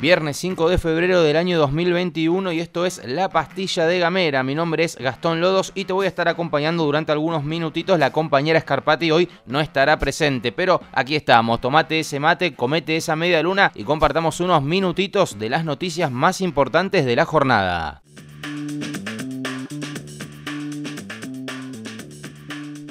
Viernes 0.00 0.38
5 0.38 0.70
de 0.70 0.78
febrero 0.78 1.22
del 1.22 1.36
año 1.36 1.58
2021 1.58 2.52
y 2.52 2.60
esto 2.60 2.86
es 2.86 3.02
La 3.04 3.28
Pastilla 3.28 3.86
de 3.86 3.98
Gamera. 3.98 4.42
Mi 4.42 4.54
nombre 4.54 4.84
es 4.84 4.96
Gastón 4.96 5.42
Lodos 5.42 5.72
y 5.74 5.84
te 5.84 5.92
voy 5.92 6.06
a 6.06 6.08
estar 6.08 6.26
acompañando 6.26 6.84
durante 6.84 7.12
algunos 7.12 7.44
minutitos. 7.44 7.98
La 7.98 8.10
compañera 8.10 8.58
Scarpati 8.58 9.10
hoy 9.10 9.28
no 9.44 9.60
estará 9.60 9.98
presente, 9.98 10.52
pero 10.52 10.80
aquí 10.92 11.16
estamos. 11.16 11.60
Tomate 11.60 12.00
ese 12.00 12.18
mate, 12.18 12.54
comete 12.54 12.96
esa 12.96 13.14
media 13.14 13.42
luna 13.42 13.72
y 13.74 13.84
compartamos 13.84 14.40
unos 14.40 14.62
minutitos 14.62 15.38
de 15.38 15.50
las 15.50 15.66
noticias 15.66 16.10
más 16.10 16.40
importantes 16.40 17.04
de 17.04 17.16
la 17.16 17.26
jornada. 17.26 18.00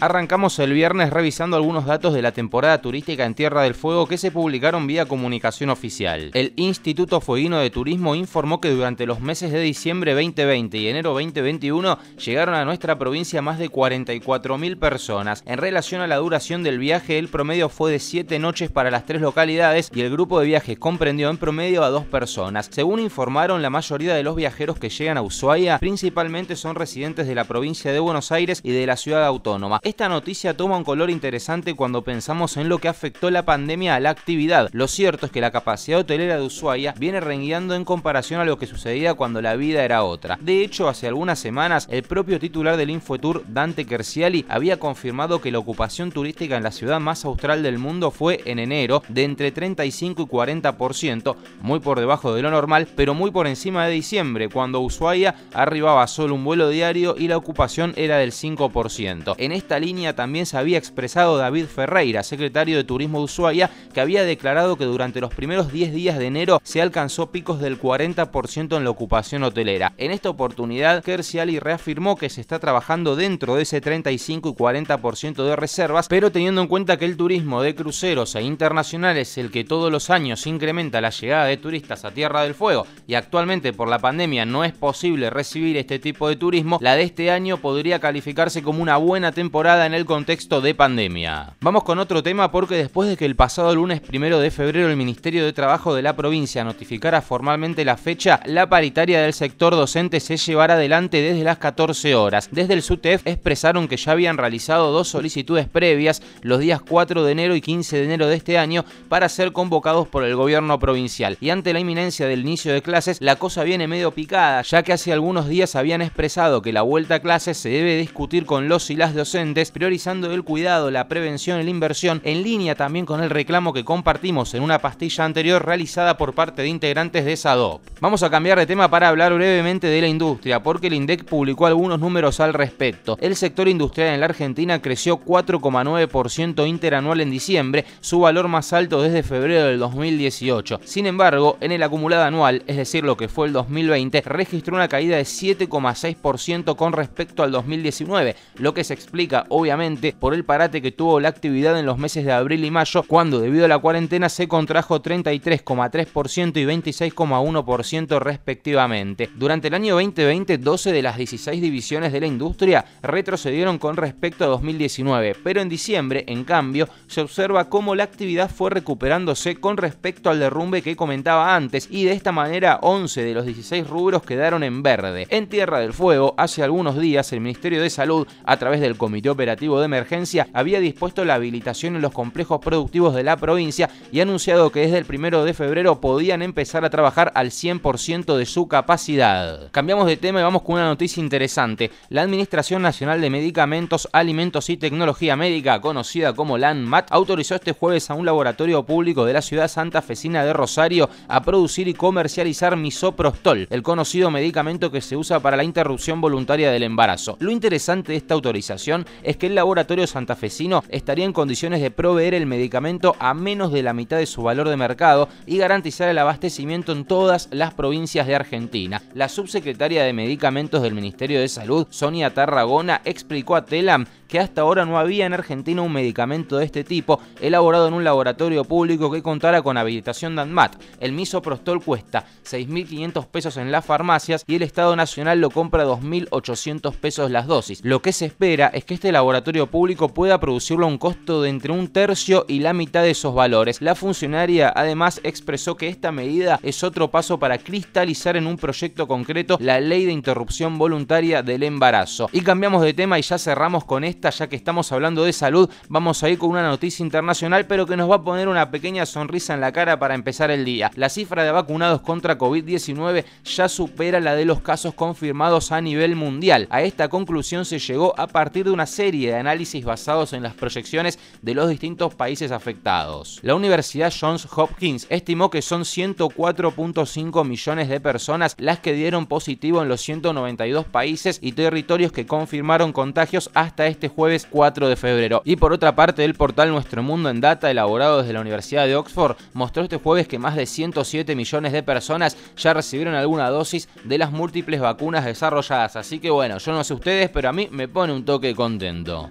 Arrancamos 0.02 0.58
el 0.60 0.72
viernes 0.72 1.10
revisando 1.10 1.58
algunos 1.58 1.86
datos 1.86 2.14
de 2.14 2.22
la 2.22 2.32
temporada 2.32 2.82
turística 2.82 3.26
en 3.26 3.34
Tierra 3.34 3.64
del 3.64 3.76
Fuego 3.76 4.08
que 4.08 4.18
se 4.18 4.32
publicaron 4.32 4.88
vía 4.88 5.06
comunicación 5.06 5.70
oficial. 5.70 6.32
El 6.36 6.54
Instituto 6.56 7.20
Fueguino 7.20 7.60
de 7.60 7.70
Turismo 7.70 8.16
informó 8.16 8.62
que 8.62 8.70
durante 8.70 9.06
los 9.06 9.20
meses 9.20 9.52
de 9.52 9.60
diciembre 9.60 10.14
2020 10.14 10.78
y 10.78 10.88
enero 10.88 11.12
2021 11.12 12.00
llegaron 12.18 12.56
a 12.56 12.64
nuestra 12.64 12.98
provincia 12.98 13.42
más 13.42 13.60
de 13.60 13.70
44.000 13.70 14.80
personas. 14.80 15.44
En 15.46 15.58
relación 15.58 16.00
a 16.00 16.08
la 16.08 16.16
duración 16.16 16.64
del 16.64 16.80
viaje, 16.80 17.20
el 17.20 17.28
promedio 17.28 17.68
fue 17.68 17.92
de 17.92 18.00
7 18.00 18.40
noches 18.40 18.72
para 18.72 18.92
las 18.92 19.06
tres 19.06 19.20
localidades 19.20 19.92
y 19.94 20.00
el 20.00 20.12
grupo 20.12 20.40
de 20.40 20.46
viajes 20.46 20.80
comprendió 20.80 21.30
en 21.30 21.36
promedio 21.36 21.84
a 21.84 21.90
dos 21.90 22.06
personas. 22.06 22.70
Según 22.72 23.02
informaron, 23.02 23.62
la 23.62 23.70
mayoría 23.70 24.16
de 24.16 24.24
los 24.24 24.38
viajeros 24.38 24.80
que 24.80 24.88
llegan 24.88 25.18
a 25.18 25.24
Ushuaia 25.24 25.78
principalmente 25.78 26.56
son 26.56 26.76
residentes 26.76 27.28
de 27.28 27.36
la 27.36 27.44
provincia 27.44 27.92
de 27.92 28.00
Buenos 28.00 28.32
Aires 28.32 28.62
y 28.64 28.72
de 28.72 28.88
la 28.88 28.96
ciudad 28.96 29.26
autónoma. 29.26 29.82
Esta 29.90 30.08
noticia 30.08 30.56
toma 30.56 30.78
un 30.78 30.84
color 30.84 31.10
interesante 31.10 31.74
cuando 31.74 32.04
pensamos 32.04 32.58
en 32.58 32.70
lo 32.70 32.78
que 32.78 32.90
afectó 32.90 33.32
la 33.32 33.44
pandemia 33.44 33.96
a 33.96 34.00
la 34.00 34.12
actividad. 34.12 34.70
Lo 34.72 34.88
cierto 34.88 35.26
es 35.26 35.32
que 35.32 35.42
la 35.42 35.50
capacidad 35.50 36.02
hotelera 36.02 36.38
de 36.38 36.46
Ushuaia 36.46 36.94
viene 36.96 37.20
rengueando 37.20 37.74
en 37.74 37.86
comparación 37.86 38.40
a 38.40 38.46
lo 38.46 38.60
que 38.60 38.68
sucedía 38.68 39.16
cuando 39.16 39.42
la 39.42 39.56
vida 39.56 39.84
era 39.84 40.04
otra. 40.04 40.38
De 40.42 40.62
hecho, 40.64 40.90
hace 40.90 41.08
algunas 41.08 41.40
semanas, 41.40 41.88
el 41.90 42.04
propio 42.04 42.40
titular 42.40 42.78
del 42.78 42.92
Infotour, 42.92 43.44
Dante 43.48 43.88
Kerciali, 43.88 44.46
había 44.48 44.78
confirmado 44.78 45.42
que 45.42 45.52
la 45.52 45.58
ocupación 45.58 46.12
turística 46.12 46.56
en 46.56 46.62
la 46.62 46.72
ciudad 46.72 47.00
más 47.00 47.26
austral 47.26 47.64
del 47.64 47.80
mundo 47.80 48.12
fue 48.12 48.42
en 48.46 48.60
enero 48.60 49.02
de 49.10 49.24
entre 49.24 49.52
35 49.52 50.22
y 50.22 50.26
40%, 50.26 51.36
muy 51.62 51.80
por 51.80 52.00
debajo 52.00 52.36
de 52.36 52.44
lo 52.44 52.52
normal, 52.52 52.88
pero 52.96 53.16
muy 53.16 53.32
por 53.32 53.48
encima 53.48 53.88
de 53.88 53.94
diciembre, 53.94 54.50
cuando 54.50 54.82
Ushuaia 54.82 55.34
arribaba 55.52 56.06
solo 56.06 56.36
un 56.36 56.44
vuelo 56.44 56.70
diario 56.70 57.16
y 57.18 57.28
la 57.28 57.38
ocupación 57.38 57.96
era 57.98 58.18
del 58.18 58.34
5%. 58.34 59.34
En 59.40 59.52
esta 59.52 59.79
línea 59.80 60.16
también 60.16 60.46
se 60.46 60.58
había 60.58 60.78
expresado 60.78 61.38
David 61.38 61.66
Ferreira, 61.66 62.24
secretario 62.24 62.78
de 62.78 62.84
Turismo 62.84 63.20
de 63.20 63.26
Ushuaia, 63.26 63.70
que 63.94 64.02
había 64.02 64.24
declarado 64.24 64.76
que 64.76 64.86
durante 64.86 65.22
los 65.22 65.34
primeros 65.34 65.72
10 65.72 65.94
días 65.94 66.18
de 66.18 66.28
enero 66.28 66.62
se 66.64 66.82
alcanzó 66.82 67.32
picos 67.32 67.60
del 67.60 67.80
40% 67.80 68.78
en 68.78 68.84
la 68.84 68.90
ocupación 68.90 69.44
hotelera. 69.44 69.94
En 69.98 70.12
esta 70.12 70.30
oportunidad, 70.30 71.04
Kersiali 71.04 71.60
reafirmó 71.60 72.16
que 72.16 72.30
se 72.30 72.42
está 72.42 72.60
trabajando 72.60 73.16
dentro 73.16 73.56
de 73.56 73.64
ese 73.64 73.82
35 73.82 74.50
y 74.50 74.54
40% 74.54 75.44
de 75.44 75.56
reservas, 75.56 76.08
pero 76.08 76.32
teniendo 76.32 76.62
en 76.62 76.68
cuenta 76.68 76.98
que 76.98 77.06
el 77.06 77.18
turismo 77.18 77.62
de 77.62 77.76
cruceros 77.76 78.36
e 78.36 78.42
internacionales 78.42 79.30
es 79.30 79.38
el 79.38 79.52
que 79.52 79.64
todos 79.64 79.92
los 79.92 80.10
años 80.10 80.48
incrementa 80.48 81.02
la 81.02 81.10
llegada 81.10 81.46
de 81.46 81.58
turistas 81.58 82.06
a 82.06 82.12
Tierra 82.12 82.44
del 82.44 82.56
Fuego 82.56 82.86
y 83.08 83.16
actualmente 83.16 83.74
por 83.74 83.88
la 83.88 84.00
pandemia 84.00 84.46
no 84.46 84.64
es 84.64 84.74
posible 84.74 85.30
recibir 85.30 85.78
este 85.78 86.00
tipo 86.00 86.28
de 86.28 86.36
turismo, 86.36 86.80
la 86.82 86.96
de 86.96 87.04
este 87.04 87.32
año 87.32 87.58
podría 87.58 88.00
calificarse 88.00 88.62
como 88.62 88.82
una 88.82 88.98
buena 88.98 89.32
temporada 89.32 89.69
en 89.70 89.94
el 89.94 90.06
contexto 90.06 90.62
de 90.62 90.74
pandemia. 90.74 91.54
Vamos 91.62 91.84
con 91.84 92.00
otro 92.00 92.24
tema 92.24 92.50
porque 92.50 92.74
después 92.74 93.08
de 93.08 93.16
que 93.16 93.26
el 93.26 93.36
pasado 93.36 93.76
lunes 93.76 94.02
primero 94.02 94.40
de 94.40 94.50
febrero 94.50 94.90
el 94.90 94.98
Ministerio 94.98 95.46
de 95.46 95.54
Trabajo 95.54 95.94
de 95.94 96.02
la 96.02 96.16
provincia 96.16 96.64
notificara 96.64 97.22
formalmente 97.22 97.86
la 97.86 97.96
fecha, 97.96 98.40
la 98.46 98.68
paritaria 98.68 99.22
del 99.22 99.34
sector 99.34 99.76
docente 99.76 100.22
se 100.22 100.38
llevará 100.38 100.74
adelante 100.74 101.22
desde 101.22 101.44
las 101.44 101.60
14 101.60 102.16
horas. 102.16 102.50
Desde 102.52 102.74
el 102.74 102.82
SUTEF 102.82 103.22
expresaron 103.28 103.88
que 103.88 103.98
ya 103.98 104.14
habían 104.14 104.38
realizado 104.38 104.92
dos 104.92 105.08
solicitudes 105.08 105.70
previas 105.70 106.24
los 106.42 106.60
días 106.60 106.82
4 106.82 107.24
de 107.24 107.32
enero 107.32 107.56
y 107.56 107.62
15 107.62 107.98
de 107.98 108.06
enero 108.06 108.28
de 108.28 108.38
este 108.38 108.58
año 108.58 108.86
para 109.08 109.30
ser 109.30 109.52
convocados 109.52 110.08
por 110.08 110.24
el 110.24 110.36
gobierno 110.36 110.80
provincial. 110.80 111.38
Y 111.42 111.52
ante 111.52 111.74
la 111.74 111.80
inminencia 111.80 112.26
del 112.28 112.42
inicio 112.42 112.74
de 112.74 112.82
clases, 112.82 113.22
la 113.22 113.36
cosa 113.36 113.64
viene 113.64 113.88
medio 113.88 114.10
picada, 114.16 114.64
ya 114.64 114.82
que 114.82 114.94
hace 114.94 115.14
algunos 115.14 115.48
días 115.48 115.76
habían 115.76 116.02
expresado 116.02 116.64
que 116.64 116.74
la 116.74 116.82
vuelta 116.82 117.16
a 117.16 117.20
clases 117.20 117.60
se 117.60 117.70
debe 117.70 117.98
discutir 117.98 118.48
con 118.48 118.68
los 118.68 118.90
y 118.90 118.96
las 118.96 119.14
docentes 119.14 119.59
priorizando 119.68 120.32
el 120.32 120.44
cuidado, 120.44 120.90
la 120.92 121.10
prevención 121.10 121.60
y 121.60 121.64
la 121.64 121.70
inversión, 121.70 122.22
en 122.24 122.42
línea 122.42 122.76
también 122.76 123.06
con 123.06 123.22
el 123.22 123.30
reclamo 123.30 123.74
que 123.74 123.84
compartimos 123.84 124.54
en 124.54 124.64
una 124.64 124.80
pastilla 124.80 125.26
anterior 125.26 125.66
realizada 125.66 126.18
por 126.18 126.34
parte 126.34 126.62
de 126.62 126.70
integrantes 126.70 127.26
de 127.26 127.36
SADOP. 127.36 127.82
Vamos 128.00 128.24
a 128.24 128.30
cambiar 128.30 128.58
de 128.58 128.66
tema 128.66 128.90
para 128.90 129.10
hablar 129.10 129.34
brevemente 129.34 129.88
de 129.88 130.02
la 130.02 130.08
industria, 130.08 130.64
porque 130.64 130.88
el 130.88 130.94
INDEC 130.94 131.26
publicó 131.26 131.66
algunos 131.66 132.00
números 132.00 132.40
al 132.40 132.54
respecto. 132.54 133.18
El 133.20 133.36
sector 133.36 133.68
industrial 133.68 134.14
en 134.14 134.22
la 134.22 134.28
Argentina 134.28 134.82
creció 134.82 135.20
4,9% 135.20 136.68
interanual 136.68 137.20
en 137.20 137.30
diciembre, 137.30 137.86
su 138.00 138.22
valor 138.22 138.48
más 138.48 138.72
alto 138.72 139.02
desde 139.02 139.24
febrero 139.24 139.66
del 139.66 139.80
2018. 139.80 140.80
Sin 140.86 141.06
embargo, 141.06 141.58
en 141.60 141.74
el 141.74 141.84
acumulado 141.84 142.24
anual, 142.24 142.64
es 142.68 142.78
decir, 142.78 143.04
lo 143.04 143.18
que 143.18 143.28
fue 143.28 143.48
el 143.48 143.54
2020, 143.54 144.22
registró 144.22 144.76
una 144.76 144.88
caída 144.88 145.18
de 145.18 145.24
7,6% 145.24 146.76
con 146.76 146.94
respecto 146.94 147.44
al 147.44 147.52
2019, 147.52 148.36
lo 148.56 148.74
que 148.74 148.84
se 148.84 148.94
explica 148.94 149.46
obviamente 149.50 150.16
por 150.18 150.34
el 150.34 150.46
parate 150.46 150.82
que 150.82 150.92
tuvo 150.92 151.20
la 151.20 151.30
actividad 151.30 151.78
en 151.78 151.86
los 151.86 151.98
meses 151.98 152.26
de 152.26 152.32
abril 152.32 152.66
y 152.66 152.72
mayo, 152.72 153.04
cuando 153.04 153.40
debido 153.40 153.66
a 153.66 153.68
la 153.68 153.80
cuarentena 153.80 154.30
se 154.30 154.48
contrajo 154.48 155.02
33,3% 155.02 156.58
y 156.58 156.66
26,1% 156.66 158.20
respectivamente. 158.20 159.30
Durante 159.36 159.68
el 159.68 159.74
año 159.76 159.96
2020, 159.96 160.58
12 160.58 160.92
de 160.92 161.02
las 161.02 161.18
16 161.18 161.62
divisiones 161.62 162.12
de 162.12 162.20
la 162.20 162.28
industria 162.28 162.86
retrocedieron 163.02 163.78
con 163.78 163.96
respecto 163.96 164.44
a 164.44 164.48
2019, 164.48 165.36
pero 165.44 165.62
en 165.62 165.70
diciembre, 165.70 166.24
en 166.28 166.44
cambio, 166.44 166.90
se 167.08 167.22
observa 167.22 167.70
cómo 167.70 167.96
la 167.96 168.04
actividad 168.04 168.50
fue 168.50 168.70
recuperándose 168.70 169.56
con 169.56 169.78
respecto 169.78 170.30
al 170.30 170.40
derrumbe 170.40 170.82
que 170.82 170.96
comentaba 170.96 171.56
antes 171.56 171.88
y 171.92 172.06
de 172.06 172.14
esta 172.14 172.32
manera 172.32 172.80
11 172.82 173.24
de 173.24 173.34
los 173.34 173.46
16 173.46 173.88
rubros 173.88 174.24
quedaron 174.24 174.64
en 174.64 174.84
verde. 174.84 175.28
En 175.30 175.48
Tierra 175.48 175.80
del 175.80 175.94
Fuego, 175.94 176.34
hace 176.38 176.64
algunos 176.64 176.98
días, 176.98 177.32
el 177.34 177.42
Ministerio 177.42 177.82
de 177.82 177.90
Salud, 177.90 178.28
a 178.44 178.58
través 178.58 178.82
del 178.82 178.98
Comité 178.98 179.29
Operativo 179.30 179.80
de 179.80 179.86
Emergencia 179.86 180.48
había 180.54 180.80
dispuesto 180.80 181.26
la 181.26 181.36
habilitación 181.36 181.96
en 181.96 182.02
los 182.02 182.12
complejos 182.12 182.60
productivos 182.60 183.16
de 183.16 183.24
la 183.24 183.38
provincia 183.38 183.90
y 184.12 184.20
anunciado 184.20 184.72
que 184.72 184.82
desde 184.82 184.98
el 184.98 185.06
primero 185.06 185.44
de 185.44 185.54
febrero 185.54 186.02
podían 186.02 186.42
empezar 186.42 186.86
a 186.86 186.90
trabajar 186.90 187.32
al 187.36 187.52
100% 187.52 188.36
de 188.36 188.46
su 188.46 188.68
capacidad. 188.68 189.70
Cambiamos 189.72 190.08
de 190.08 190.18
tema 190.18 190.40
y 190.40 190.44
vamos 190.44 190.62
con 190.62 190.76
una 190.76 190.86
noticia 190.86 191.22
interesante. 191.22 191.92
La 192.10 192.22
Administración 192.22 192.82
Nacional 192.82 193.22
de 193.22 193.30
Medicamentos, 193.30 194.10
Alimentos 194.12 194.70
y 194.70 194.78
Tecnología 194.78 195.36
Médica, 195.36 195.82
conocida 195.82 196.34
como 196.34 196.58
LANMAT, 196.58 197.12
autorizó 197.12 197.56
este 197.56 197.74
jueves 197.74 198.10
a 198.10 198.14
un 198.16 198.26
laboratorio 198.26 198.86
público 198.86 199.26
de 199.26 199.34
la 199.34 199.42
ciudad 199.42 199.68
santafesina 199.68 200.44
de 200.44 200.54
Rosario 200.54 201.10
a 201.28 201.42
producir 201.42 201.88
y 201.88 201.94
comercializar 201.94 202.76
misoprostol, 202.76 203.68
el 203.70 203.84
conocido 203.84 204.32
medicamento 204.32 204.92
que 204.92 205.02
se 205.02 205.18
usa 205.18 205.40
para 205.40 205.58
la 205.58 205.64
interrupción 205.64 206.22
voluntaria 206.22 206.72
del 206.72 206.84
embarazo. 206.84 207.38
Lo 207.40 207.52
interesante 207.52 208.12
de 208.12 208.18
esta 208.18 208.34
autorización 208.34 209.06
es 209.24 209.38
que 209.38 209.48
el 209.48 209.56
laboratorio 209.56 210.08
santafesino 210.08 210.84
estaría 210.90 211.26
en 211.26 211.34
condiciones 211.34 211.82
de 211.82 211.92
proveer 211.92 212.34
el 212.34 212.46
medicamento 212.46 213.16
a 213.20 213.34
menos 213.34 213.72
de 213.72 213.84
la 213.84 213.94
mitad 213.94 214.18
de 214.18 214.26
su 214.26 214.44
valor 214.44 214.70
de 214.70 214.78
mercado 214.78 215.30
y 215.46 215.58
garantizar 215.58 216.10
el 216.10 216.18
abastecimiento 216.18 216.92
en 216.92 217.06
todas 217.06 217.50
las 217.52 217.74
provincias 217.74 218.28
de 218.28 218.36
Argentina. 218.36 219.02
La 219.14 219.30
subsecretaria 219.30 220.04
de 220.04 220.14
Medicamentos 220.14 220.82
del 220.82 220.94
Ministerio 220.94 221.40
de 221.40 221.48
Salud, 221.48 221.88
Sonia 221.90 222.34
Tarragona, 222.34 223.02
explicó 223.06 223.56
a 223.56 223.66
Telam 223.66 224.06
que 224.30 224.40
hasta 224.40 224.62
ahora 224.62 224.86
no 224.86 224.98
había 224.98 225.26
en 225.26 225.34
Argentina 225.34 225.82
un 225.82 225.92
medicamento 225.92 226.58
de 226.58 226.66
este 226.66 226.84
tipo 226.84 227.20
elaborado 227.42 227.88
en 227.88 227.96
un 227.96 228.04
laboratorio 228.04 228.64
público 228.64 229.12
que 229.12 229.24
contara 229.24 229.62
con 229.64 229.76
habilitación 229.76 230.36
de 230.36 230.44
ANMAT. 230.44 230.76
El 231.00 231.12
misoprostol 231.12 231.84
cuesta 231.84 232.26
6.500 232.50 233.26
pesos 233.26 233.58
en 233.58 233.72
las 233.72 233.84
farmacias 233.84 234.46
y 234.48 234.56
el 234.56 234.62
Estado 234.62 234.96
Nacional 234.96 235.42
lo 235.42 235.50
compra 235.50 235.86
2.800 235.86 236.94
pesos 236.96 237.32
las 237.32 237.48
dosis. 237.48 237.84
Lo 237.84 238.02
que 238.02 238.14
se 238.14 238.28
espera 238.28 238.68
es 238.68 238.86
que 238.86 238.94
este 238.94 239.12
laboratorio 239.12 239.68
público 239.68 240.10
pueda 240.10 240.40
producirlo 240.40 240.86
a 240.86 240.90
un 240.90 241.00
costo 241.00 241.42
de 241.42 241.50
entre 241.50 241.74
un 241.74 241.88
tercio 241.88 242.46
y 242.48 242.60
la 242.60 242.74
mitad 242.74 243.02
de 243.02 243.12
esos 243.12 243.34
valores. 243.34 243.82
La 243.82 243.96
funcionaria 243.96 244.72
además 244.76 245.22
expresó 245.24 245.76
que 245.76 245.88
esta 245.88 246.12
medida 246.12 246.60
es 246.62 246.84
otro 246.84 247.10
paso 247.10 247.40
para 247.40 247.58
cristalizar 247.58 248.38
en 248.38 248.46
un 248.46 248.58
proyecto 248.58 249.08
concreto 249.08 249.58
la 249.60 249.80
ley 249.80 250.06
de 250.06 250.12
interrupción 250.12 250.78
voluntaria 250.78 251.42
del 251.42 251.64
embarazo. 251.64 252.30
Y 252.32 252.42
cambiamos 252.42 252.84
de 252.84 252.94
tema 252.94 253.18
y 253.18 253.24
ya 253.24 253.40
cerramos 253.40 253.86
con 253.86 254.04
este 254.04 254.19
ya 254.28 254.48
que 254.48 254.56
estamos 254.56 254.92
hablando 254.92 255.24
de 255.24 255.32
salud, 255.32 255.70
vamos 255.88 256.22
a 256.24 256.30
ir 256.30 256.38
con 256.38 256.50
una 256.50 256.68
noticia 256.68 257.04
internacional, 257.04 257.66
pero 257.68 257.86
que 257.86 257.96
nos 257.96 258.10
va 258.10 258.16
a 258.16 258.24
poner 258.24 258.48
una 258.48 258.70
pequeña 258.70 259.06
sonrisa 259.06 259.54
en 259.54 259.62
la 259.62 259.72
cara 259.72 259.98
para 259.98 260.16
empezar 260.16 260.52
el 260.52 260.66
día. 260.66 260.92
La 260.96 261.10
cifra 261.10 261.44
de 261.44 261.52
vacunados 261.52 262.02
contra 262.02 262.38
COVID-19 262.38 263.24
ya 263.46 263.70
supera 263.70 264.20
la 264.20 264.36
de 264.36 264.46
los 264.46 264.62
casos 264.62 264.94
confirmados 264.94 265.72
a 265.72 265.80
nivel 265.80 266.16
mundial. 266.16 266.68
A 266.70 266.82
esta 266.82 267.08
conclusión 267.08 267.64
se 267.64 267.80
llegó 267.80 268.14
a 268.20 268.28
partir 268.28 268.66
de 268.66 268.72
una 268.72 268.86
serie 268.86 269.30
de 269.30 269.38
análisis 269.38 269.86
basados 269.86 270.34
en 270.34 270.44
las 270.44 270.54
proyecciones 270.54 271.20
de 271.42 271.54
los 271.54 271.70
distintos 271.70 272.16
países 272.16 272.52
afectados. 272.52 273.40
La 273.44 273.56
Universidad 273.56 274.14
Johns 274.18 274.48
Hopkins 274.56 275.08
estimó 275.10 275.50
que 275.50 275.62
son 275.62 275.84
104.5 275.84 277.46
millones 277.46 277.88
de 277.88 278.00
personas 278.00 278.56
las 278.58 278.80
que 278.80 278.94
dieron 278.94 279.28
positivo 279.28 279.82
en 279.82 279.88
los 279.88 280.02
192 280.02 280.86
países 280.86 281.40
y 281.42 281.54
territorios 281.54 282.12
que 282.12 282.26
confirmaron 282.26 282.92
contagios 282.92 283.52
hasta 283.54 283.88
jueves 284.10 284.48
4 284.50 284.90
de 284.90 284.96
febrero. 284.96 285.42
Y 285.46 285.56
por 285.56 285.74
otra 285.74 285.96
parte, 285.96 286.26
el 286.26 286.36
portal 286.36 286.70
Nuestro 286.70 287.02
Mundo 287.04 287.30
en 287.30 287.42
Data, 287.42 287.72
elaborado 287.72 288.20
desde 288.20 288.34
la 288.34 288.42
Universidad 288.42 288.86
de 288.86 288.96
Oxford, 288.96 289.38
mostró 289.54 289.84
este 289.84 289.98
jueves 289.98 290.28
que 290.28 290.40
más 290.40 290.56
de 290.56 290.66
107 290.66 291.36
millones 291.36 291.72
de 291.72 291.84
personas 291.84 292.38
ya 292.58 292.74
recibieron 292.74 293.16
alguna 293.16 293.50
dosis 293.50 293.90
de 294.04 294.18
las 294.18 294.32
múltiples 294.32 294.80
vacunas 294.80 295.26
desarrolladas. 295.26 295.96
Así 295.96 296.20
que 296.20 296.30
bueno, 296.30 296.58
yo 296.58 296.72
no 296.72 296.84
sé 296.84 296.94
ustedes, 296.94 297.30
pero 297.30 297.50
a 297.50 297.54
mí 297.54 297.68
me 297.72 297.88
pone 297.88 298.14
un 298.14 298.26
toque 298.26 298.54
contento. 298.56 299.30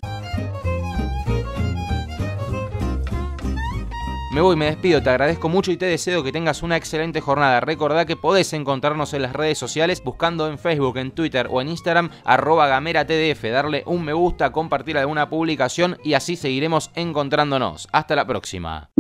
Me 4.39 4.43
voy, 4.43 4.55
me 4.55 4.67
despido, 4.67 5.03
te 5.03 5.11
agradezco 5.11 5.49
mucho 5.49 5.73
y 5.73 5.77
te 5.77 5.87
deseo 5.87 6.23
que 6.23 6.31
tengas 6.31 6.63
una 6.63 6.77
excelente 6.77 7.21
jornada. 7.21 7.59
Recordá 7.59 8.07
que 8.07 8.15
podés 8.15 8.53
encontrarnos 8.53 9.13
en 9.13 9.23
las 9.23 9.33
redes 9.33 9.59
sociales 9.59 10.01
buscando 10.01 10.47
en 10.47 10.61
Facebook, 10.61 10.97
en 10.99 11.11
Twitter 11.11 11.49
o 11.51 11.61
en 11.61 11.67
Instagram 11.67 12.11
arroba 12.23 12.69
gameratdf, 12.69 13.43
darle 13.51 13.83
un 13.85 14.05
me 14.05 14.13
gusta, 14.13 14.53
compartir 14.53 14.97
alguna 14.97 15.29
publicación 15.29 15.99
y 16.05 16.15
así 16.15 16.37
seguiremos 16.37 16.93
encontrándonos. 16.95 17.89
Hasta 17.91 18.15
la 18.15 18.29
próxima. 18.29 18.91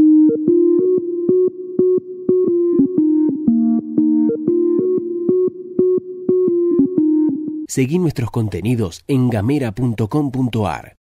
Seguí 7.68 8.00
nuestros 8.00 8.32
contenidos 8.32 9.04
en 9.06 9.30
gamera.com.ar. 9.30 10.96